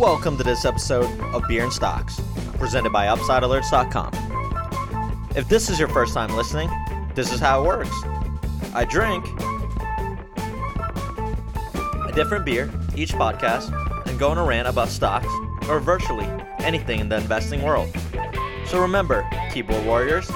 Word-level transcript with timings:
Welcome 0.00 0.38
to 0.38 0.42
this 0.42 0.64
episode 0.64 1.20
of 1.34 1.46
Beer 1.46 1.62
and 1.62 1.70
Stocks, 1.70 2.22
presented 2.54 2.90
by 2.90 3.04
UpsideAlerts.com. 3.14 5.28
If 5.36 5.46
this 5.50 5.68
is 5.68 5.78
your 5.78 5.88
first 5.88 6.14
time 6.14 6.34
listening, 6.34 6.70
this 7.14 7.34
is 7.34 7.38
how 7.38 7.62
it 7.62 7.66
works. 7.66 7.94
I 8.72 8.86
drink 8.88 9.26
a 12.08 12.12
different 12.14 12.46
beer 12.46 12.70
each 12.96 13.12
podcast 13.12 13.70
and 14.08 14.18
go 14.18 14.30
on 14.30 14.38
a 14.38 14.42
rant 14.42 14.68
about 14.68 14.88
stocks 14.88 15.28
or 15.68 15.80
virtually 15.80 16.24
anything 16.60 17.00
in 17.00 17.10
the 17.10 17.18
investing 17.18 17.60
world. 17.60 17.94
So 18.64 18.80
remember, 18.80 19.28
keyboard 19.52 19.84
warriors, 19.84 20.30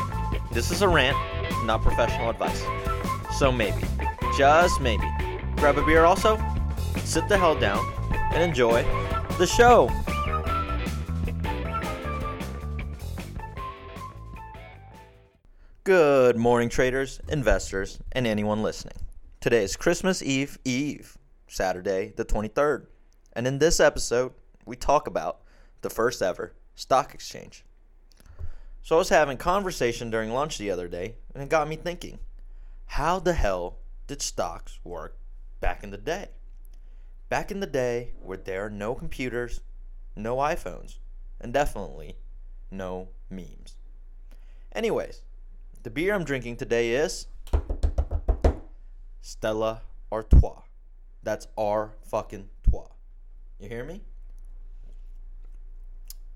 this 0.52 0.70
is 0.70 0.82
a 0.82 0.88
rant, 0.88 1.16
not 1.64 1.80
professional 1.80 2.28
advice. 2.28 2.62
So 3.38 3.50
maybe, 3.50 3.82
just 4.36 4.82
maybe, 4.82 5.10
grab 5.56 5.78
a 5.78 5.86
beer 5.86 6.04
also, 6.04 6.38
sit 6.96 7.30
the 7.30 7.38
hell 7.38 7.58
down, 7.58 7.82
and 8.34 8.42
enjoy 8.42 8.84
the 9.38 9.46
show. 9.46 9.90
Good 15.82 16.36
morning, 16.36 16.68
traders, 16.68 17.20
investors, 17.28 17.98
and 18.12 18.26
anyone 18.26 18.62
listening. 18.62 18.94
Today 19.40 19.64
is 19.64 19.76
Christmas 19.76 20.22
Eve 20.22 20.56
Eve, 20.64 21.18
Saturday, 21.48 22.12
the 22.16 22.24
23rd. 22.24 22.86
And 23.32 23.46
in 23.46 23.58
this 23.58 23.80
episode, 23.80 24.32
we 24.64 24.76
talk 24.76 25.08
about 25.08 25.40
the 25.82 25.90
first 25.90 26.22
ever 26.22 26.54
stock 26.76 27.12
exchange. 27.12 27.64
So 28.82 28.94
I 28.94 28.98
was 28.98 29.08
having 29.08 29.36
conversation 29.36 30.10
during 30.10 30.30
lunch 30.32 30.58
the 30.58 30.70
other 30.70 30.86
day, 30.86 31.16
and 31.34 31.42
it 31.42 31.48
got 31.48 31.68
me 31.68 31.76
thinking, 31.76 32.20
how 32.86 33.18
the 33.18 33.32
hell 33.32 33.78
did 34.06 34.22
stocks 34.22 34.78
work 34.84 35.18
back 35.60 35.82
in 35.82 35.90
the 35.90 35.98
day? 35.98 36.28
Back 37.28 37.50
in 37.50 37.60
the 37.60 37.66
day 37.66 38.12
where 38.22 38.38
there 38.38 38.66
are 38.66 38.70
no 38.70 38.94
computers, 38.94 39.60
no 40.14 40.36
iPhones, 40.36 40.98
and 41.40 41.52
definitely 41.52 42.16
no 42.70 43.08
memes. 43.30 43.76
Anyways, 44.72 45.22
the 45.82 45.90
beer 45.90 46.14
I'm 46.14 46.24
drinking 46.24 46.56
today 46.56 46.92
is 46.92 47.26
Stella 49.20 49.82
Artois. 50.12 50.62
That's 51.22 51.46
R 51.56 51.94
fucking 52.04 52.48
Trois. 52.62 52.88
You 53.58 53.68
hear 53.68 53.84
me? 53.84 54.02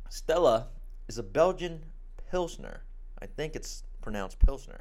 Stella 0.08 0.68
is 1.06 1.18
a 1.18 1.22
Belgian 1.22 1.84
Pilsner. 2.30 2.82
I 3.20 3.26
think 3.26 3.54
it's 3.54 3.82
pronounced 4.00 4.38
Pilsner. 4.38 4.80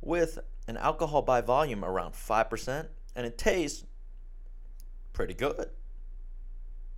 With 0.00 0.38
an 0.66 0.76
alcohol 0.76 1.22
by 1.22 1.40
volume 1.40 1.84
around 1.84 2.14
5%, 2.14 2.86
and 3.14 3.26
it 3.26 3.38
tastes 3.38 3.84
pretty 5.12 5.34
good. 5.34 5.70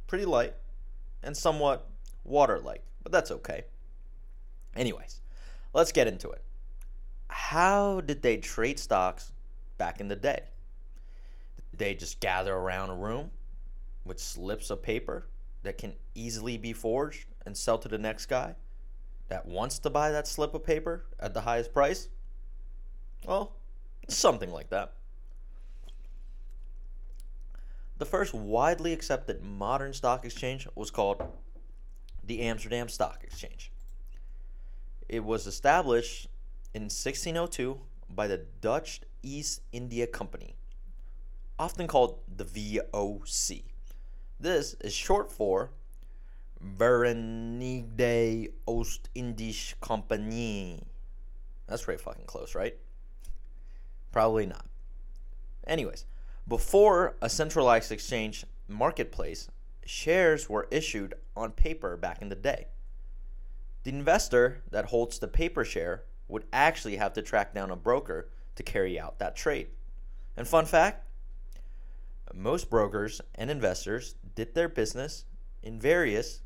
Pretty 0.06 0.25
light, 0.25 0.55
and 1.22 1.36
somewhat 1.36 1.89
water 2.25 2.58
like, 2.58 2.83
but 3.03 3.12
that's 3.12 3.30
okay. 3.30 3.64
Anyways, 4.75 5.20
let's 5.72 5.92
get 5.92 6.06
into 6.06 6.31
it 6.31 6.42
how 7.31 8.00
did 8.00 8.22
they 8.22 8.36
trade 8.36 8.78
stocks 8.78 9.33
back 9.78 10.00
in 10.00 10.08
the 10.08 10.16
day? 10.16 10.42
They 11.77 11.94
just 11.94 12.20
gather 12.20 12.55
around 12.55 12.91
a 12.91 12.94
room 12.94 13.31
with 14.05 14.19
slips 14.19 14.70
of 14.70 14.83
paper 14.83 15.27
that 15.62 15.78
can 15.78 15.94
easily 16.14 16.58
be 16.58 16.72
forged 16.72 17.27
and 17.47 17.56
sell 17.56 17.78
to 17.78 17.88
the 17.88 17.98
next 17.98 18.27
guy 18.27 18.56
that 19.28 19.47
wants 19.47 19.78
to 19.78 19.91
buy 19.91 20.11
that 20.11 20.27
slip 20.27 20.55
of 20.55 20.64
paper 20.64 21.05
at 21.20 21.33
the 21.33 21.42
highest 21.42 21.72
price? 21.72 22.08
Well, 23.25 23.56
something 24.08 24.50
like 24.50 24.70
that. 24.70 24.94
The 28.01 28.06
first 28.06 28.33
widely 28.33 28.95
accepted 28.95 29.43
modern 29.45 29.93
stock 29.93 30.25
exchange 30.25 30.67
was 30.75 30.91
called 30.91 31.23
the 32.25 32.41
Amsterdam 32.41 32.89
Stock 32.89 33.23
Exchange. 33.23 33.70
It 35.06 35.23
was 35.23 35.47
established 35.47 36.27
in 36.73 36.84
1602 36.84 37.78
by 38.09 38.27
the 38.27 38.47
Dutch 38.62 39.03
East 39.22 39.61
India 39.71 40.06
Company, 40.06 40.55
often 41.59 41.87
called 41.87 42.21
the 42.34 42.47
VOC. 42.47 43.65
This 44.41 44.77
is 44.81 44.94
short 44.94 45.31
for 45.31 45.72
Verenigde 46.78 48.53
Oost-Indische 48.67 49.75
Compagnie. 49.82 50.84
That's 51.67 51.84
pretty 51.84 52.03
fucking 52.03 52.25
close, 52.25 52.55
right? 52.55 52.77
Probably 54.11 54.47
not. 54.47 54.65
Anyways, 55.67 56.06
before 56.47 57.17
a 57.23 57.28
centralized 57.28 57.93
exchange 57.93 58.45
marketplace, 58.69 59.49
shares 59.84 60.49
were 60.49 60.69
issued 60.71 61.15
on 61.37 61.53
paper 61.53 61.97
back 61.97 62.23
in 62.23 62.28
the 62.28 62.34
day. 62.34 62.67
The 63.83 63.91
investor 63.91 64.62
that 64.71 64.87
holds 64.87 65.19
the 65.19 65.29
paper 65.29 65.65
share 65.65 66.05
would 66.29 66.45
actually 66.53 66.97
have 66.97 67.12
to 67.15 67.23
track 67.23 67.55
down 67.55 67.71
a 67.71 67.77
broker 67.77 68.29
to 68.56 68.62
carry 68.62 68.99
out 68.99 69.19
that 69.19 69.37
trade. 69.37 69.69
And 70.37 70.47
fun 70.47 70.67
fact 70.67 71.06
most 72.33 72.71
brokers 72.71 73.21
and 73.34 73.50
investors 73.50 74.15
did 74.37 74.55
their 74.55 74.69
business 74.69 75.25
in 75.62 75.81
various 75.81 76.41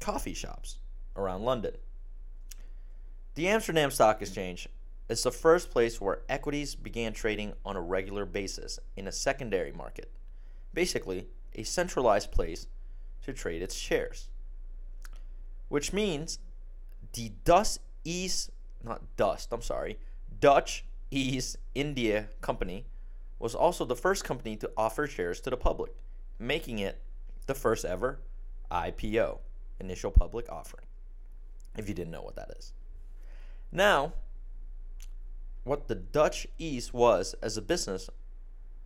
coffee 0.00 0.34
shops 0.34 0.78
around 1.16 1.42
London. 1.42 1.74
The 3.34 3.48
Amsterdam 3.48 3.90
Stock 3.90 4.20
Exchange 4.20 4.68
is 5.08 5.22
the 5.22 5.30
first 5.30 5.70
place 5.70 6.00
where 6.00 6.22
equities 6.28 6.74
began 6.74 7.12
trading 7.12 7.54
on 7.64 7.76
a 7.76 7.80
regular 7.80 8.26
basis 8.26 8.78
in 8.96 9.06
a 9.06 9.12
secondary 9.12 9.72
market, 9.72 10.10
basically, 10.74 11.26
a 11.54 11.62
centralized 11.62 12.30
place 12.30 12.66
to 13.22 13.32
trade 13.32 13.62
its 13.62 13.74
shares. 13.74 14.28
Which 15.68 15.92
means 15.92 16.38
the 17.12 17.32
Dutch 17.44 17.78
East 18.04 18.50
not 18.82 19.02
Dust, 19.16 19.52
I'm 19.52 19.62
sorry, 19.62 19.98
Dutch 20.40 20.84
East 21.10 21.56
India 21.74 22.28
Company 22.40 22.86
was 23.38 23.54
also 23.54 23.84
the 23.84 23.96
first 23.96 24.24
company 24.24 24.56
to 24.56 24.70
offer 24.76 25.06
shares 25.06 25.40
to 25.40 25.50
the 25.50 25.56
public, 25.56 25.92
making 26.38 26.78
it 26.78 27.00
the 27.46 27.54
first 27.54 27.84
ever 27.84 28.18
IPO, 28.70 29.38
initial 29.80 30.10
public 30.10 30.50
offering. 30.50 30.84
If 31.76 31.88
you 31.88 31.94
didn't 31.94 32.10
know 32.10 32.22
what 32.22 32.36
that 32.36 32.50
is. 32.58 32.72
Now, 33.70 34.12
what 35.68 35.88
the 35.88 35.94
Dutch 35.94 36.46
East 36.58 36.94
was 36.94 37.34
as 37.42 37.56
a 37.56 37.62
business 37.62 38.08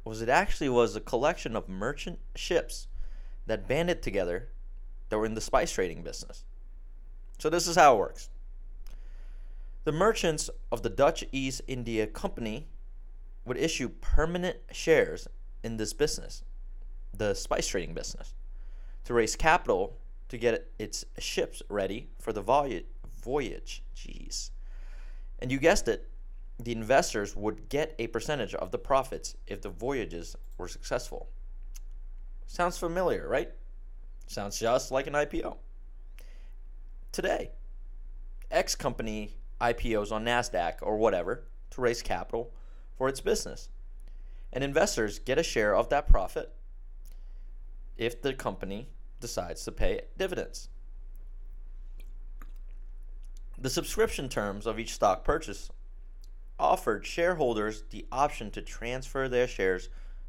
was 0.04 0.20
it 0.20 0.28
actually 0.28 0.68
was 0.68 0.96
a 0.96 1.00
collection 1.00 1.54
of 1.54 1.68
merchant 1.68 2.18
ships 2.34 2.88
that 3.46 3.68
banded 3.68 4.02
together 4.02 4.48
that 5.08 5.18
were 5.18 5.26
in 5.26 5.34
the 5.34 5.40
spice 5.40 5.72
trading 5.72 6.02
business. 6.02 6.44
So 7.38 7.48
this 7.50 7.66
is 7.66 7.76
how 7.76 7.94
it 7.94 7.98
works. 7.98 8.30
The 9.84 9.92
merchants 9.92 10.48
of 10.70 10.82
the 10.82 10.90
Dutch 10.90 11.24
East 11.32 11.62
India 11.66 12.06
Company 12.06 12.68
would 13.44 13.56
issue 13.56 13.88
permanent 13.88 14.58
shares 14.70 15.26
in 15.64 15.76
this 15.76 15.92
business, 15.92 16.44
the 17.16 17.34
spice 17.34 17.66
trading 17.66 17.94
business, 17.94 18.34
to 19.04 19.14
raise 19.14 19.34
capital 19.34 19.98
to 20.28 20.38
get 20.38 20.70
its 20.78 21.04
ships 21.18 21.62
ready 21.68 22.08
for 22.18 22.32
the 22.32 22.42
voyage. 22.42 23.82
Jeez. 23.96 24.50
And 25.40 25.50
you 25.50 25.58
guessed 25.58 25.88
it, 25.88 26.08
the 26.64 26.72
investors 26.72 27.34
would 27.34 27.68
get 27.68 27.94
a 27.98 28.06
percentage 28.08 28.54
of 28.54 28.70
the 28.70 28.78
profits 28.78 29.36
if 29.46 29.60
the 29.62 29.68
voyages 29.68 30.36
were 30.58 30.68
successful. 30.68 31.28
Sounds 32.46 32.78
familiar, 32.78 33.28
right? 33.28 33.50
Sounds 34.26 34.58
just 34.58 34.90
like 34.90 35.06
an 35.06 35.14
IPO. 35.14 35.56
Today, 37.10 37.50
X 38.50 38.74
company 38.74 39.36
IPOs 39.60 40.12
on 40.12 40.24
NASDAQ 40.24 40.76
or 40.82 40.96
whatever 40.96 41.44
to 41.70 41.80
raise 41.80 42.02
capital 42.02 42.52
for 42.96 43.08
its 43.08 43.20
business. 43.20 43.68
And 44.52 44.62
investors 44.62 45.18
get 45.18 45.38
a 45.38 45.42
share 45.42 45.74
of 45.74 45.88
that 45.88 46.08
profit 46.08 46.52
if 47.96 48.20
the 48.20 48.34
company 48.34 48.88
decides 49.20 49.64
to 49.64 49.72
pay 49.72 50.02
dividends. 50.18 50.68
The 53.58 53.70
subscription 53.70 54.28
terms 54.28 54.66
of 54.66 54.78
each 54.78 54.94
stock 54.94 55.24
purchase 55.24 55.70
offered 56.62 57.04
shareholders 57.04 57.82
the 57.90 58.06
option 58.12 58.50
to 58.52 58.62
transfer 58.62 59.28
their 59.28 59.48
shares 59.48 59.88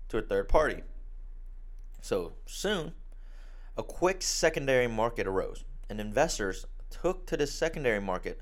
to 0.09 0.17
a 0.17 0.21
third 0.21 0.49
party. 0.49 0.81
So 2.01 2.33
soon, 2.47 2.93
a 3.77 3.83
quick 3.83 4.23
secondary 4.23 4.87
market 4.87 5.27
arose, 5.27 5.63
and 5.89 6.01
investors 6.01 6.65
took 6.89 7.27
to 7.27 7.37
the 7.37 7.47
secondary 7.47 8.01
market 8.01 8.41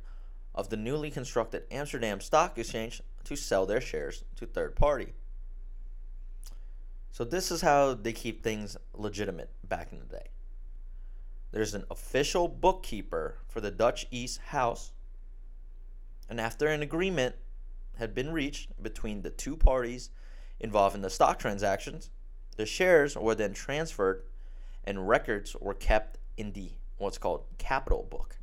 of 0.56 0.70
the 0.70 0.78
newly 0.78 1.12
constructed 1.12 1.64
Amsterdam 1.70 2.22
Stock 2.22 2.58
Exchange 2.58 3.02
to 3.26 3.36
sell 3.36 3.66
their 3.66 3.82
shares 3.82 4.24
to 4.38 4.46
third 4.46 4.76
party. 4.76 5.14
So 7.12 7.26
this 7.26 7.52
is 7.52 7.62
how 7.62 7.94
they 7.94 8.14
keep 8.14 8.42
things 8.42 8.78
legitimate 8.94 9.50
back 9.68 9.92
in 9.92 10.00
the 10.00 10.06
day. 10.06 10.28
There's 11.52 11.74
an 11.74 11.84
official 11.92 12.48
bookkeeper 12.48 13.36
for 13.50 13.60
the 13.60 13.72
Dutch 13.72 14.08
East 14.12 14.40
House, 14.48 14.94
and 16.30 16.40
after 16.40 16.68
an 16.68 16.82
agreement 16.82 17.36
had 17.98 18.14
been 18.14 18.32
reached 18.32 18.82
between 18.82 19.22
the 19.22 19.30
two 19.30 19.56
parties 19.56 20.10
involved 20.60 20.96
in 20.96 21.02
the 21.02 21.10
stock 21.10 21.40
transactions, 21.40 22.10
the 22.58 22.66
shares 22.66 23.16
were 23.16 23.36
then 23.36 23.54
transferred 23.54 24.24
and 24.84 25.08
records 25.08 25.56
were 25.60 25.74
kept 25.74 26.18
in 26.38 26.54
the 26.54 26.72
what's 26.98 27.18
called 27.18 27.46
capital 27.58 28.08
book. 28.10 28.38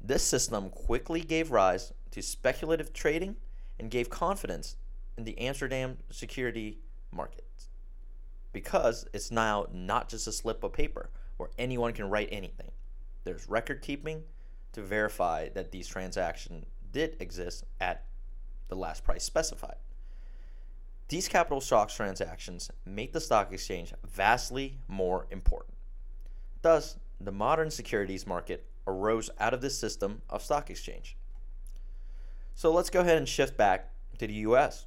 This 0.00 0.22
system 0.22 0.70
quickly 0.70 1.20
gave 1.20 1.50
rise 1.50 1.92
to 2.10 2.22
speculative 2.22 2.92
trading 2.92 3.36
and 3.78 3.90
gave 3.90 4.10
confidence 4.10 4.76
in 5.16 5.24
the 5.24 5.38
Amsterdam 5.38 5.98
security 6.10 6.78
market 7.12 7.46
because 8.52 9.06
it's 9.12 9.30
now 9.30 9.66
not 9.70 10.08
just 10.08 10.26
a 10.26 10.32
slip 10.32 10.64
of 10.64 10.72
paper 10.72 11.10
where 11.36 11.50
anyone 11.58 11.92
can 11.92 12.08
write 12.08 12.30
anything. 12.32 12.70
There's 13.24 13.48
record 13.50 13.82
keeping 13.82 14.22
to 14.72 14.80
verify 14.80 15.50
that 15.50 15.72
these 15.72 15.86
transactions 15.86 16.64
did 16.90 17.16
exist 17.20 17.64
at 17.82 18.06
the 18.68 18.76
last 18.76 19.04
price 19.04 19.24
specified. 19.24 19.76
These 21.08 21.28
capital 21.28 21.60
stocks 21.60 21.94
transactions 21.94 22.70
make 22.84 23.12
the 23.12 23.20
stock 23.20 23.52
exchange 23.52 23.94
vastly 24.04 24.78
more 24.88 25.26
important. 25.30 25.76
Thus, 26.62 26.98
the 27.20 27.32
modern 27.32 27.70
securities 27.70 28.26
market 28.26 28.66
arose 28.86 29.30
out 29.38 29.54
of 29.54 29.60
this 29.60 29.78
system 29.78 30.22
of 30.28 30.42
stock 30.42 30.68
exchange. 30.68 31.16
So 32.54 32.72
let's 32.72 32.90
go 32.90 33.00
ahead 33.00 33.18
and 33.18 33.28
shift 33.28 33.56
back 33.56 33.92
to 34.18 34.26
the 34.26 34.34
US. 34.34 34.86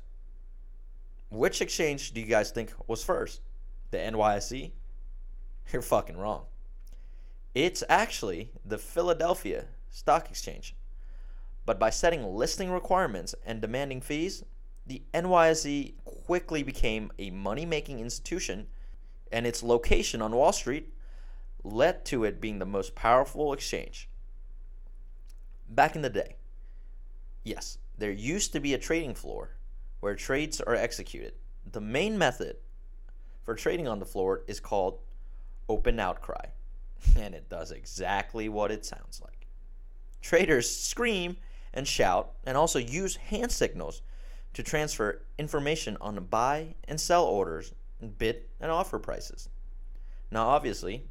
Which 1.29 1.61
exchange 1.61 2.11
do 2.13 2.19
you 2.19 2.25
guys 2.25 2.51
think 2.51 2.73
was 2.87 3.03
first? 3.03 3.41
The 3.91 3.97
NYSE? 3.97 4.71
You're 5.71 5.81
fucking 5.81 6.17
wrong. 6.17 6.45
It's 7.53 7.83
actually 7.87 8.51
the 8.65 8.77
Philadelphia 8.77 9.65
Stock 9.89 10.29
Exchange. 10.29 10.75
But 11.65 11.79
by 11.79 11.89
setting 11.89 12.23
listing 12.23 12.71
requirements 12.71 13.35
and 13.45 13.61
demanding 13.61 14.01
fees, 14.01 14.43
the 14.87 15.03
NYSE 15.13 15.93
quickly 16.03 16.63
became 16.63 17.11
a 17.19 17.29
money 17.29 17.65
making 17.65 17.99
institution, 17.99 18.67
and 19.31 19.45
its 19.45 19.61
location 19.61 20.21
on 20.21 20.35
Wall 20.35 20.51
Street 20.51 20.93
led 21.63 22.05
to 22.05 22.23
it 22.23 22.41
being 22.41 22.59
the 22.59 22.65
most 22.65 22.95
powerful 22.95 23.53
exchange. 23.53 24.09
Back 25.69 25.95
in 25.95 26.01
the 26.01 26.09
day, 26.09 26.37
yes, 27.43 27.77
there 27.97 28.11
used 28.11 28.53
to 28.53 28.59
be 28.59 28.73
a 28.73 28.79
trading 28.79 29.13
floor 29.13 29.51
where 29.99 30.15
trades 30.15 30.61
are 30.61 30.75
executed. 30.75 31.33
The 31.71 31.81
main 31.81 32.17
method 32.17 32.57
for 33.43 33.53
trading 33.53 33.87
on 33.87 33.99
the 33.99 34.05
floor 34.05 34.41
is 34.47 34.59
called 34.59 34.99
open 35.67 35.99
outcry, 35.99 36.45
and 37.17 37.35
it 37.35 37.49
does 37.49 37.71
exactly 37.71 38.49
what 38.49 38.71
it 38.71 38.85
sounds 38.85 39.21
like. 39.23 39.45
Traders 40.21 40.73
scream 40.73 41.37
and 41.73 41.87
shout 41.87 42.31
and 42.45 42.57
also 42.57 42.79
use 42.79 43.15
hand 43.15 43.51
signals 43.51 44.01
to 44.53 44.63
transfer 44.63 45.21
information 45.37 45.97
on 46.01 46.23
buy 46.25 46.75
and 46.87 46.99
sell 46.99 47.25
orders, 47.25 47.73
bid 48.17 48.43
and 48.59 48.71
offer 48.71 48.99
prices. 48.99 49.49
Now, 50.31 50.47
obviously, 50.47 51.05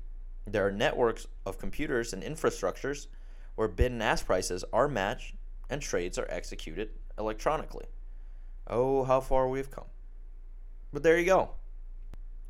there 0.46 0.66
are 0.66 0.72
networks 0.72 1.26
of 1.46 1.58
computers 1.58 2.12
and 2.12 2.22
infrastructures 2.22 3.06
where 3.54 3.68
bid 3.68 3.92
and 3.92 4.02
ask 4.02 4.26
prices 4.26 4.64
are 4.72 4.88
matched 4.88 5.34
and 5.70 5.82
trades 5.82 6.18
are 6.18 6.26
executed 6.30 6.90
electronically. 7.18 7.86
Oh, 8.66 9.04
how 9.04 9.20
far 9.20 9.48
we've 9.48 9.70
come. 9.70 9.86
But 10.92 11.02
there 11.02 11.18
you 11.18 11.26
go. 11.26 11.50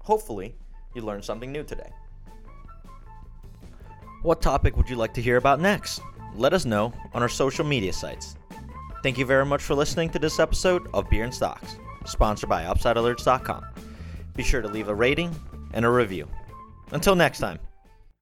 Hopefully, 0.02 0.55
you 0.94 1.02
learned 1.02 1.25
something 1.25 1.50
new 1.50 1.64
today. 1.64 1.90
What 4.22 4.43
topic 4.43 4.76
would 4.76 4.88
you 4.88 4.96
like 4.96 5.14
to 5.14 5.22
hear 5.22 5.37
about 5.37 5.60
next? 5.60 6.00
Let 6.34 6.52
us 6.52 6.64
know 6.64 6.92
on 7.14 7.22
our 7.22 7.28
social 7.28 7.64
media 7.64 7.92
sites. 7.92 8.36
Thank 9.02 9.19
you 9.19 9.25
very 9.25 9.46
much 9.46 9.62
for 9.62 9.75
listening 9.75 10.10
to 10.10 10.19
this 10.19 10.38
episode 10.38 10.88
of 10.92 11.08
Beer 11.08 11.25
and 11.25 11.34
Stocks, 11.34 11.76
sponsored 12.04 12.48
by 12.48 12.64
UpsideAlerts.com. 12.64 13.64
Be 14.34 14.42
sure 14.42 14.62
to 14.62 14.69
leave 14.69 14.88
a 14.88 14.94
rating 14.94 15.34
and 15.72 15.84
a 15.84 15.90
review. 15.90 16.28
Until 16.92 17.14
next 17.14 17.38
time. 17.38 17.58